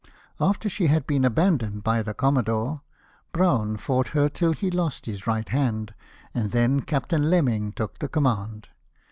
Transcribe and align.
After 0.39 0.67
she 0.67 0.87
had 0.87 1.05
been 1.05 1.23
abandoned 1.23 1.83
by 1.83 2.01
the 2.01 2.15
commodore. 2.15 2.81
Braun 3.33 3.77
fought 3.77 4.07
her 4.17 4.29
till 4.29 4.51
he 4.51 4.71
lost 4.71 5.05
his 5.05 5.27
right 5.27 5.47
hand, 5.47 5.93
and 6.33 6.49
then 6.49 6.81
Captain 6.81 7.29
Lemming 7.29 7.71
took 7.71 7.99
the 7.99 8.09
command. 8.09 8.69